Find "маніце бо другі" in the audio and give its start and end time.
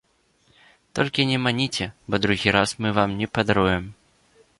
1.45-2.55